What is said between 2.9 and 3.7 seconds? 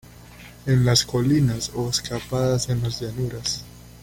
llanuras.